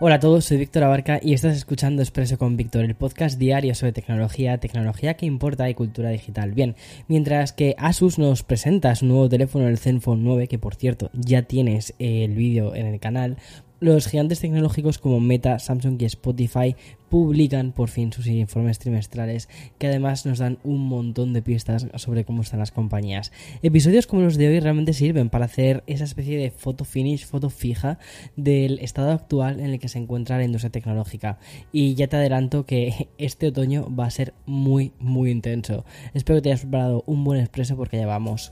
[0.00, 3.76] Hola a todos, soy Víctor Abarca y estás escuchando Expreso con Víctor, el podcast diario
[3.76, 6.50] sobre tecnología, tecnología que importa y cultura digital.
[6.50, 6.74] Bien,
[7.06, 11.42] mientras que Asus nos presenta su nuevo teléfono, el Zenfone 9, que por cierto ya
[11.42, 13.36] tienes el vídeo en el canal,
[13.84, 16.74] los gigantes tecnológicos como Meta, Samsung y Spotify
[17.10, 22.24] publican por fin sus informes trimestrales que además nos dan un montón de pistas sobre
[22.24, 23.30] cómo están las compañías.
[23.62, 27.50] Episodios como los de hoy realmente sirven para hacer esa especie de foto finish, foto
[27.50, 27.98] fija
[28.36, 31.38] del estado actual en el que se encuentra la industria tecnológica.
[31.70, 35.84] Y ya te adelanto que este otoño va a ser muy, muy intenso.
[36.14, 38.50] Espero que te hayas preparado un buen expreso porque ya vamos.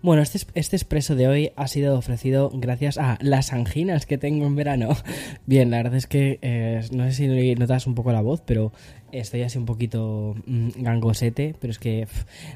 [0.00, 4.46] Bueno, este, este expreso de hoy ha sido ofrecido gracias a las anginas que tengo
[4.46, 4.90] en verano.
[5.46, 8.72] Bien, la verdad es que eh, no sé si notas un poco la voz, pero
[9.10, 11.56] estoy así un poquito mm, gangosete.
[11.58, 12.06] Pero es que,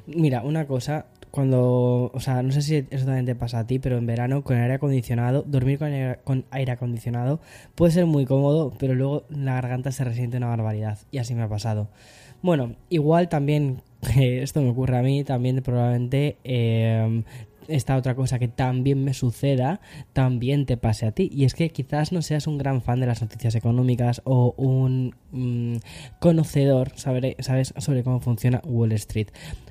[0.06, 3.80] mira, una cosa, cuando, o sea, no sé si eso también te pasa a ti,
[3.80, 7.40] pero en verano con aire acondicionado, dormir con aire, con aire acondicionado
[7.74, 10.98] puede ser muy cómodo, pero luego la garganta se resiente una barbaridad.
[11.10, 11.88] Y así me ha pasado.
[12.42, 13.82] Bueno, igual también
[14.16, 17.22] esto me ocurre a mí, también probablemente eh,
[17.68, 19.80] esta otra cosa que también me suceda,
[20.12, 21.30] también te pase a ti.
[21.32, 25.14] Y es que quizás no seas un gran fan de las noticias económicas o un
[25.30, 25.76] mm,
[26.20, 29.28] conocedor, ¿sabes?, sobre cómo funciona Wall Street.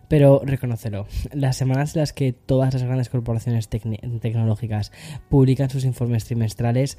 [0.08, 4.92] Pero reconócelo, las semanas en las que todas las grandes corporaciones tecnológicas
[5.30, 6.98] publican sus informes trimestrales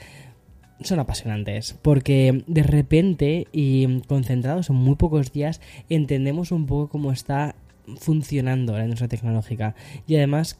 [0.84, 7.12] son apasionantes porque de repente y concentrados en muy pocos días entendemos un poco cómo
[7.12, 7.54] está
[7.98, 9.74] funcionando la industria tecnológica.
[10.06, 10.58] Y además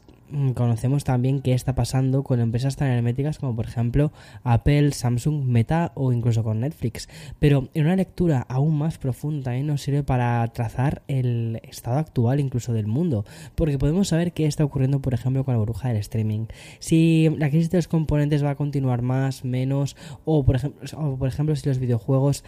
[0.54, 5.92] conocemos también qué está pasando con empresas tan herméticas como por ejemplo Apple, Samsung, Meta
[5.94, 7.08] o incluso con Netflix.
[7.38, 9.62] Pero en una lectura aún más profunda ¿eh?
[9.62, 14.64] nos sirve para trazar el estado actual incluso del mundo, porque podemos saber qué está
[14.64, 16.46] ocurriendo por ejemplo con la burbuja del streaming.
[16.78, 21.16] Si la crisis de los componentes va a continuar más, menos, o por ejemplo, o
[21.16, 22.44] por ejemplo si los videojuegos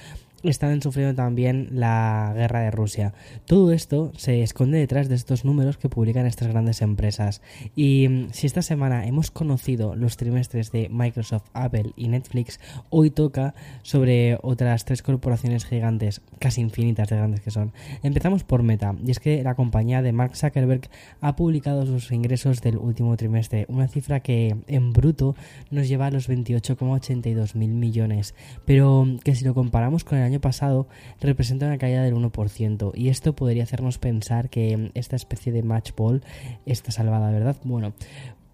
[0.50, 3.14] están sufriendo también la guerra de Rusia.
[3.46, 7.42] Todo esto se esconde detrás de estos números que publican estas grandes empresas.
[7.74, 12.60] Y mm, si esta semana hemos conocido los trimestres de Microsoft, Apple y Netflix,
[12.90, 17.72] hoy toca sobre otras tres corporaciones gigantes, casi infinitas de grandes que son.
[18.02, 20.88] Empezamos por Meta, y es que la compañía de Mark Zuckerberg
[21.20, 25.34] ha publicado sus ingresos del último trimestre, una cifra que en bruto
[25.70, 28.34] nos lleva a los 28,82 mil millones,
[28.64, 30.86] pero que si lo comparamos con el año pasado
[31.20, 35.92] representa una caída del 1% y esto podría hacernos pensar que esta especie de match
[35.96, 36.22] ball
[36.66, 37.56] está salvada, ¿verdad?
[37.64, 37.92] Bueno,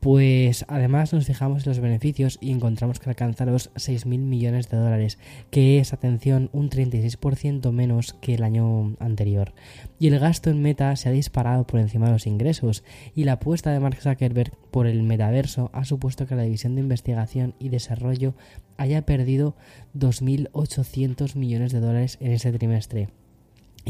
[0.00, 4.78] pues además nos fijamos en los beneficios y encontramos que alcanza los 6.000 millones de
[4.78, 5.18] dólares,
[5.50, 9.52] que es, atención, un 36% menos que el año anterior.
[9.98, 12.82] Y el gasto en meta se ha disparado por encima de los ingresos,
[13.14, 16.80] y la apuesta de Mark Zuckerberg por el metaverso ha supuesto que la división de
[16.80, 18.34] investigación y desarrollo
[18.78, 19.54] haya perdido
[19.94, 23.08] 2.800 millones de dólares en ese trimestre.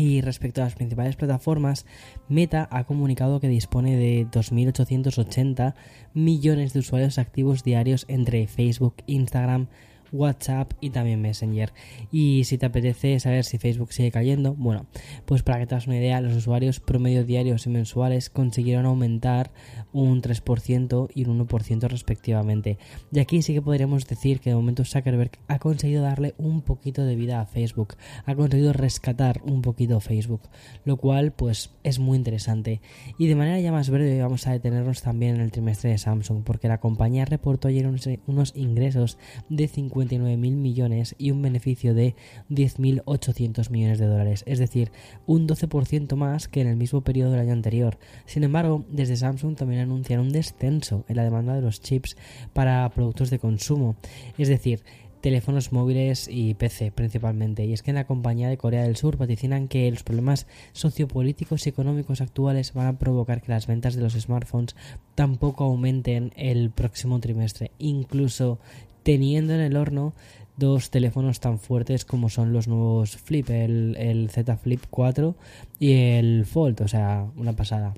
[0.00, 1.84] Y respecto a las principales plataformas,
[2.26, 5.74] Meta ha comunicado que dispone de 2.880
[6.14, 9.66] millones de usuarios activos diarios entre Facebook, Instagram,
[10.12, 11.72] WhatsApp y también Messenger.
[12.10, 14.86] Y si te apetece saber si Facebook sigue cayendo, bueno,
[15.24, 19.52] pues para que te hagas una idea, los usuarios promedio diarios y mensuales consiguieron aumentar
[19.92, 22.78] un 3% y un 1% respectivamente.
[23.12, 27.04] Y aquí sí que podríamos decir que de momento Zuckerberg ha conseguido darle un poquito
[27.04, 27.94] de vida a Facebook,
[28.24, 30.42] ha conseguido rescatar un poquito Facebook,
[30.84, 32.80] lo cual pues es muy interesante.
[33.18, 36.42] Y de manera ya más breve vamos a detenernos también en el trimestre de Samsung,
[36.44, 41.94] porque la compañía reportó ayer unos, unos ingresos de 50 mil millones y un beneficio
[41.94, 42.14] de
[42.50, 44.90] 10.800 millones de dólares, es decir,
[45.26, 47.98] un 12% más que en el mismo periodo del año anterior.
[48.26, 52.16] Sin embargo, desde Samsung también anuncian un descenso en la demanda de los chips
[52.52, 53.96] para productos de consumo,
[54.38, 54.82] es decir,
[55.20, 57.64] teléfonos móviles y PC principalmente.
[57.64, 61.66] Y es que en la compañía de Corea del Sur vaticinan que los problemas sociopolíticos
[61.66, 64.74] y económicos actuales van a provocar que las ventas de los smartphones
[65.14, 67.70] tampoco aumenten el próximo trimestre.
[67.78, 68.58] Incluso
[69.02, 70.14] teniendo en el horno
[70.56, 75.34] dos teléfonos tan fuertes como son los nuevos Flip, el, Z Flip 4
[75.78, 77.94] y el Fold, o sea, una pasada.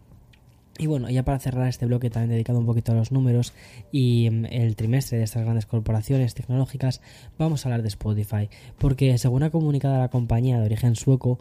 [0.79, 3.53] Y bueno, ya para cerrar este bloque también dedicado un poquito a los números
[3.91, 7.03] y mm, el trimestre de estas grandes corporaciones tecnológicas,
[7.39, 8.49] vamos a hablar de Spotify,
[8.79, 11.39] porque según ha comunicado la compañía de origen sueco,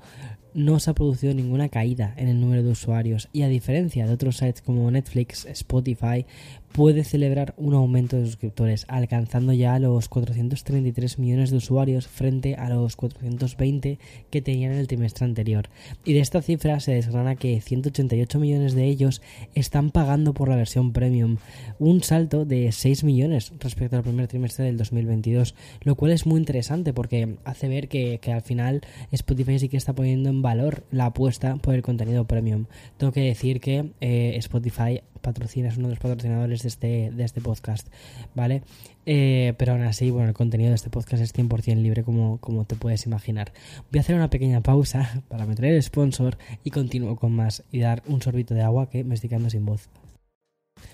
[0.54, 4.14] no se ha producido ninguna caída en el número de usuarios y a diferencia de
[4.14, 6.26] otros sites como Netflix, Spotify,
[6.72, 12.70] puede celebrar un aumento de suscriptores, alcanzando ya los 433 millones de usuarios frente a
[12.70, 15.70] los 420 que tenían en el trimestre anterior.
[16.06, 19.22] Y de esta cifra se desgrana que 188 millones de ellos
[19.54, 21.38] están pagando por la versión premium,
[21.80, 26.40] un salto de 6 millones respecto al primer trimestre del 2022, lo cual es muy
[26.40, 28.82] interesante porque hace ver que, al final
[29.12, 32.66] Spotify sí que está poniendo en valor la apuesta por el contenido premium.
[32.98, 37.24] Tengo que decir que eh, Spotify patrocina, es uno de los patrocinadores de este, de
[37.24, 37.88] este podcast,
[38.36, 38.64] ¿vale?
[39.06, 42.66] Eh, pero aún así, bueno, el contenido de este podcast es 100% libre como, como
[42.66, 43.52] te puedes imaginar.
[43.92, 47.80] Voy a hacer una pequeña pausa para meter el sponsor y continúo con más y
[47.80, 49.90] dar un sorbito de agua que me estoy quedando sin voz.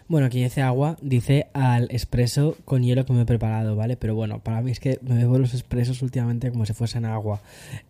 [0.07, 3.97] Bueno, aquí dice agua, dice al expreso con hielo que me he preparado, ¿vale?
[3.97, 7.41] Pero bueno, para mí es que me bebo los expresos últimamente como si fuesen agua.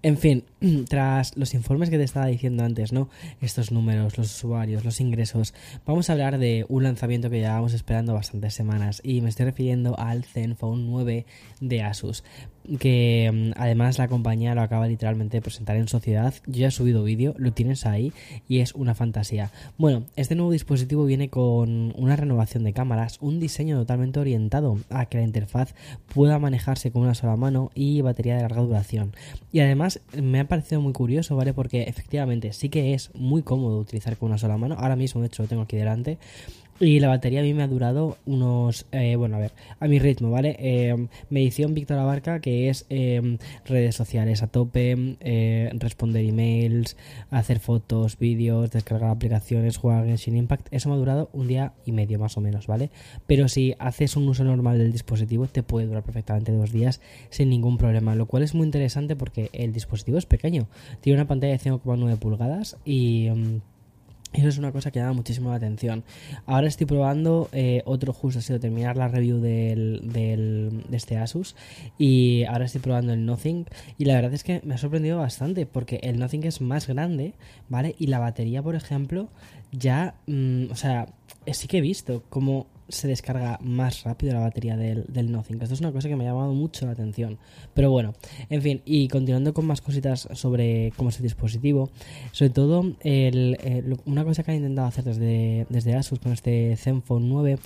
[0.02, 0.44] En fin,
[0.90, 3.10] tras los informes que te estaba diciendo antes, ¿no?
[3.42, 5.54] Estos números, los usuarios, los ingresos,
[5.86, 9.98] vamos a hablar de un lanzamiento que llevábamos esperando bastantes semanas y me estoy refiriendo
[10.00, 11.26] al Zenfone 9
[11.62, 12.24] de Asus
[12.80, 16.34] que mm, además la compañía lo acaba literalmente de presentar en sociedad.
[16.46, 18.12] Yo ya he subido vídeo, lo tienes ahí
[18.48, 19.52] y es una fantasía.
[19.78, 25.06] Bueno, este nuevo dispositivo viene con una renovación de cámaras, un diseño totalmente orientado a
[25.06, 25.74] que la interfaz
[26.14, 29.14] pueda manejarse con una sola mano y batería de larga duración.
[29.52, 31.54] Y además me ha parecido muy curioso, ¿vale?
[31.54, 34.76] Porque efectivamente sí que es muy cómodo utilizar con una sola mano.
[34.78, 36.18] Ahora mismo, de hecho, lo tengo aquí delante.
[36.80, 39.98] Y la batería a mí me ha durado unos, eh, bueno, a ver, a mi
[39.98, 40.56] ritmo, ¿vale?
[40.60, 45.18] Eh, medición Víctor Abarca, que es eh, redes sociales a tope,
[45.74, 46.96] responder emails,
[47.32, 50.68] hacer fotos, vídeos, descargar aplicaciones, jugar Genshin Impact.
[50.70, 52.92] Eso me ha durado un día y medio más o menos, ¿vale?
[53.26, 57.02] Pero si haces un uso normal del dispositivo, te puede durar perfectamente dos días
[57.32, 60.68] sin ningún problema, lo cual es muy interesante porque el dispositivo es pequeño.
[61.02, 63.30] Tiene una pantalla de 5,9 pulgadas y...
[63.34, 63.62] Mm,
[64.34, 66.04] eso es una cosa que llama muchísimo la atención.
[66.46, 71.18] Ahora estoy probando eh, otro justo, ha sido terminar la review del, del, de este
[71.18, 71.56] Asus
[71.98, 73.66] y ahora estoy probando el Nothing
[73.98, 77.34] y la verdad es que me ha sorprendido bastante porque el Nothing es más grande,
[77.70, 77.96] ¿vale?
[77.98, 79.30] Y la batería, por ejemplo,
[79.72, 81.08] ya, mm, o sea,
[81.52, 85.62] sí que he visto como se descarga más rápido la batería del, del Nothing.
[85.62, 87.38] Esto es una cosa que me ha llamado mucho la atención.
[87.74, 88.14] Pero bueno,
[88.50, 91.90] en fin, y continuando con más cositas sobre cómo es el dispositivo,
[92.32, 97.28] sobre todo el, una cosa que han intentado hacer desde, desde Asus con este Zenfone
[97.28, 97.60] 9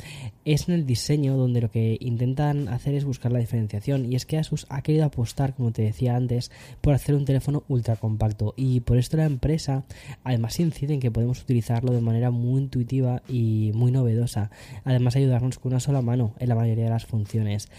[0.45, 4.25] es en el diseño donde lo que intentan hacer es buscar la diferenciación y es
[4.25, 6.51] que Asus ha querido apostar, como te decía antes,
[6.81, 9.83] por hacer un teléfono ultra compacto y por esto la empresa
[10.23, 14.49] además incide en que podemos utilizarlo de manera muy intuitiva y muy novedosa.
[14.83, 17.69] Además ayudarnos con una sola mano en la mayoría de las funciones.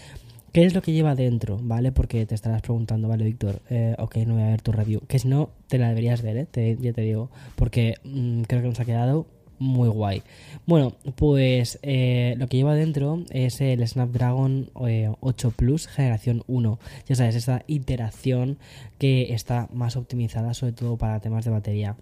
[0.51, 1.59] ¿Qué es lo que lleva dentro?
[1.61, 1.91] ¿Vale?
[1.91, 5.01] Porque te estarás preguntando, vale, Víctor, eh, ok, no voy a ver tu review.
[5.07, 6.77] Que si no, te la deberías ver, ¿eh?
[6.79, 9.25] ya te digo, porque mm, creo que nos ha quedado
[9.63, 10.21] muy guay.
[10.65, 16.79] Bueno, pues eh, lo que lleva dentro es el Snapdragon 8 eh, Plus generación 1.
[17.07, 18.57] Ya sabes, esta iteración
[18.99, 21.95] que está más optimizada sobre todo para temas de batería.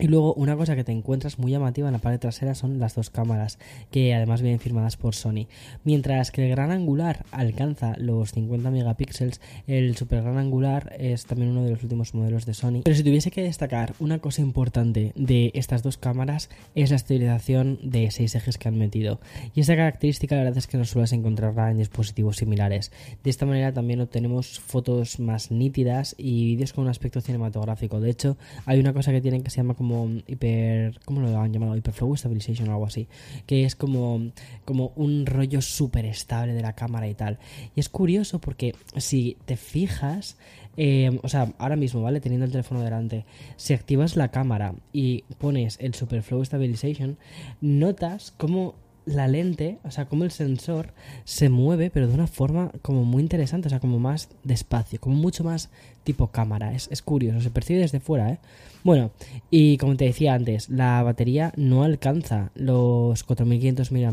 [0.00, 2.96] Y luego una cosa que te encuentras muy llamativa en la parte trasera son las
[2.96, 3.58] dos cámaras,
[3.92, 5.46] que además vienen firmadas por Sony.
[5.84, 11.52] Mientras que el gran angular alcanza los 50 megapíxeles, el super gran angular es también
[11.52, 12.80] uno de los últimos modelos de Sony.
[12.84, 17.78] Pero si tuviese que destacar una cosa importante de estas dos cámaras es la estabilización
[17.82, 19.20] de seis ejes que han metido.
[19.54, 22.90] Y esta característica la verdad es que no sueles encontrarla en dispositivos similares.
[23.22, 28.00] De esta manera también obtenemos fotos más nítidas y vídeos con un aspecto cinematográfico.
[28.00, 28.36] De hecho,
[28.66, 30.98] hay una cosa que tienen que se llama como hiper.
[31.04, 31.76] ¿Cómo lo han llamado?
[31.76, 33.06] Hyperflow Stabilization o algo así.
[33.46, 34.32] Que es como,
[34.64, 37.38] como un rollo súper estable de la cámara y tal.
[37.76, 40.38] Y es curioso porque si te fijas.
[40.76, 42.20] Eh, o sea, ahora mismo, ¿vale?
[42.20, 43.24] Teniendo el teléfono delante,
[43.56, 47.16] si activas la cámara y pones el Superflow Stabilization,
[47.60, 48.74] notas como
[49.06, 50.94] la lente, o sea, como el sensor
[51.24, 55.16] se mueve, pero de una forma como muy interesante, o sea, como más despacio, como
[55.16, 55.70] mucho más
[56.04, 56.74] tipo cámara.
[56.74, 58.38] Es, es curioso, se percibe desde fuera, ¿eh?
[58.82, 59.12] Bueno,
[59.50, 64.12] y como te decía antes, la batería no alcanza los 4500 mAh,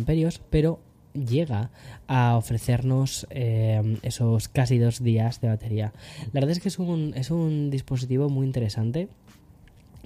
[0.50, 0.79] pero
[1.13, 1.71] llega
[2.07, 5.93] a ofrecernos eh, esos casi dos días de batería.
[6.31, 9.10] La verdad es que es un, es un dispositivo muy interesante.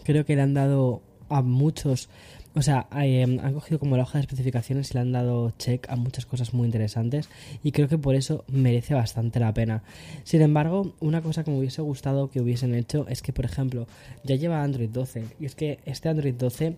[0.04, 2.10] Creo que le han dado a muchos
[2.56, 5.90] o sea, em, han cogido como la hoja de especificaciones y le han dado check
[5.90, 7.30] a muchas cosas muy interesantes
[7.64, 9.84] y creo que por eso merece bastante la pena.
[10.24, 13.88] Sin embargo, una cosa que me hubiese gustado que hubiesen hecho es que, por ejemplo,
[14.24, 16.78] ya lleva Android 12 y es que este Android 12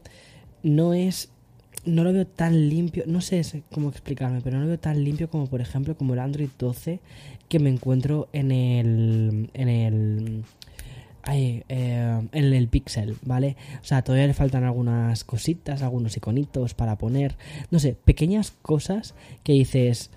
[0.63, 1.29] no es
[1.86, 5.29] no lo veo tan limpio, no sé cómo explicarme, pero no lo veo tan limpio
[5.29, 7.00] como por ejemplo como el Android 12
[7.48, 10.43] que me encuentro en el en el
[11.27, 13.55] en el Pixel, ¿vale?
[13.81, 17.38] O sea, todavía le faltan algunas cositas, algunos iconitos para poner,
[17.72, 20.12] no sé, pequeñas cosas que dices,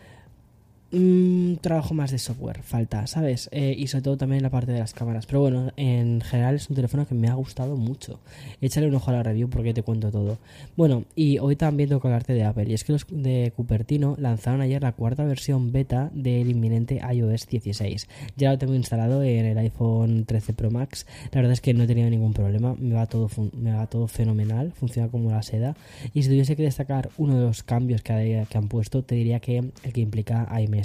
[0.93, 3.49] un trabajo más de software falta, ¿sabes?
[3.53, 5.27] Eh, y sobre todo también en la parte de las cámaras.
[5.27, 8.19] Pero bueno, en general es un teléfono que me ha gustado mucho.
[8.61, 10.39] Échale un ojo a la review porque te cuento todo.
[10.77, 12.67] Bueno, y hoy también tengo que hablarte de Apple.
[12.69, 17.47] Y es que los de Cupertino lanzaron ayer la cuarta versión beta del inminente iOS
[17.47, 18.09] 16.
[18.37, 21.07] Ya lo tengo instalado en el iPhone 13 Pro Max.
[21.33, 22.75] La verdad es que no he tenido ningún problema.
[22.79, 24.73] Me va todo, me va todo fenomenal.
[24.73, 25.77] Funciona como la seda.
[26.15, 28.11] Y si tuviese que destacar uno de los cambios que,
[28.53, 30.80] han puesto, te diría que el que implica iMessage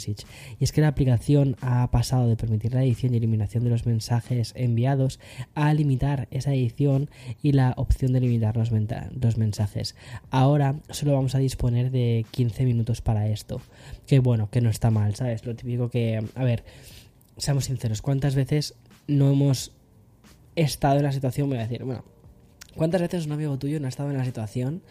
[0.60, 3.86] y es que la aplicación ha pasado de permitir la edición y eliminación de los
[3.86, 5.20] mensajes enviados
[5.54, 7.10] a limitar esa edición
[7.42, 9.96] y la opción de limitar los, los mensajes.
[10.30, 13.62] Ahora solo vamos a disponer de 15 minutos para esto.
[14.08, 15.46] Que bueno, que no está mal, ¿sabes?
[15.46, 16.64] Lo típico que, a ver,
[17.38, 18.75] seamos sinceros, ¿cuántas veces
[19.08, 19.72] no hemos
[20.56, 21.50] estado en la situación?
[21.50, 22.04] Voy a decir, bueno,
[22.75, 24.82] ¿cuántas veces un amigo tuyo no ha estado en la situación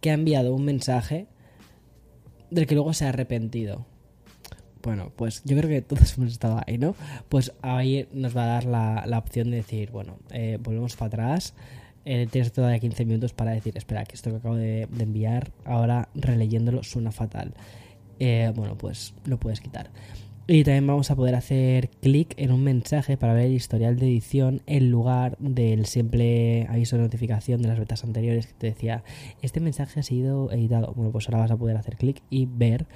[0.00, 1.26] que ha enviado un mensaje
[2.50, 3.86] del que luego se ha arrepentido?
[4.84, 6.94] Bueno, pues yo creo que todos hemos estado ahí, ¿no?
[7.30, 11.54] Pues ahí nos va a dar la, opción de decir, bueno, eh, volvemos para atrás.
[12.04, 16.10] Eh, tienes todavía 15 minutos para decir, espera, que esto que acabo de, enviar, ahora
[16.14, 17.54] releyéndolo suena fatal.
[18.18, 19.90] Eh, bueno, pues lo puedes quitar.
[20.46, 24.04] Y también vamos a poder hacer clic en un mensaje para ver el historial de
[24.04, 29.04] edición en lugar del simple aviso de notificación de las betas anteriores que te decía,
[29.40, 30.92] este mensaje ha sido editado.
[30.94, 32.86] Bueno, pues ahora vas a poder hacer clic y ver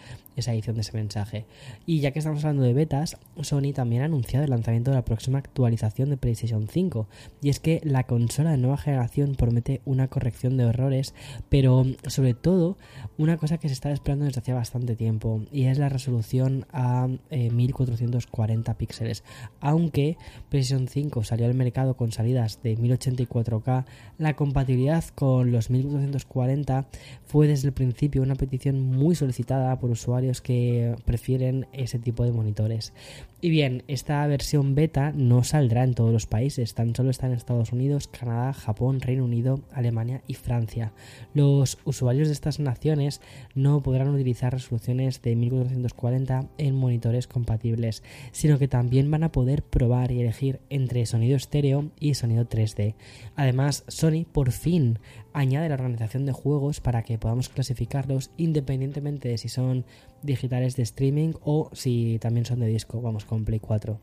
[0.41, 1.47] esa edición de ese mensaje.
[1.87, 5.05] Y ya que estamos hablando de betas, Sony también ha anunciado el lanzamiento de la
[5.05, 7.09] próxima actualización de PlayStation 5.
[7.43, 11.15] Y es que la consola de nueva generación promete una corrección de errores,
[11.49, 12.77] pero sobre todo
[13.17, 17.09] una cosa que se está esperando desde hace bastante tiempo, y es la resolución a
[17.31, 19.25] 1440 eh, píxeles.
[19.61, 20.17] Aunque
[20.49, 23.85] PlayStation 5 salió al mercado con salidas de 1084K,
[24.19, 26.87] la compatibilidad con los 1440
[27.27, 29.91] fue desde el principio una petición muy solicitada por
[30.29, 32.93] usuarios que prefieren ese tipo de monitores.
[33.41, 37.35] Y bien, esta versión beta no saldrá en todos los países, tan solo está en
[37.35, 40.93] Estados Unidos, Canadá, Japón, Reino Unido, Alemania y Francia.
[41.35, 43.21] Los usuarios de estas naciones
[43.55, 49.63] no podrán utilizar resoluciones de 1440 en monitores compatibles, sino que también van a poder
[49.63, 52.97] probar y elegir entre sonido estéreo y sonido 3D.
[53.37, 54.99] Además, Sony por fin
[55.33, 59.85] añade la organización de juegos para que podamos clasificarlos independientemente de si son
[60.23, 64.01] digitales de streaming o si también son de disco, vamos con Play 4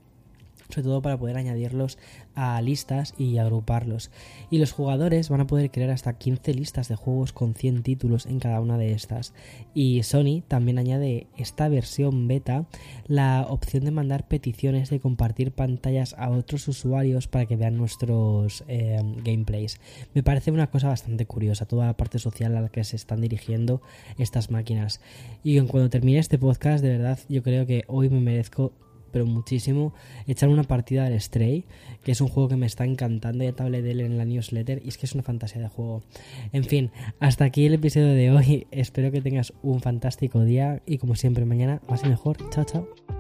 [0.70, 1.98] sobre todo para poder añadirlos
[2.36, 4.12] a listas y agruparlos.
[4.50, 8.26] Y los jugadores van a poder crear hasta 15 listas de juegos con 100 títulos
[8.26, 9.34] en cada una de estas.
[9.74, 12.66] Y Sony también añade esta versión beta
[13.08, 18.64] la opción de mandar peticiones de compartir pantallas a otros usuarios para que vean nuestros
[18.68, 19.80] eh, gameplays.
[20.14, 23.22] Me parece una cosa bastante curiosa, toda la parte social a la que se están
[23.22, 23.82] dirigiendo
[24.18, 25.02] estas máquinas.
[25.44, 28.74] Y cuando termine este podcast, de verdad, yo creo que hoy me merezco
[29.12, 29.94] pero muchísimo,
[30.28, 31.66] echar una partida al Stray,
[32.04, 34.26] que es un juego que me está encantando, ya te hablé de él en la
[34.26, 36.04] newsletter y es que es una fantasía de juego.
[36.52, 40.98] En fin, hasta aquí el episodio de hoy, espero que tengas un fantástico día y
[40.98, 43.15] como siempre mañana más y mejor, chao chao.